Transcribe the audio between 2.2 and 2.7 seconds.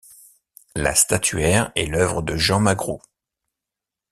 de Jean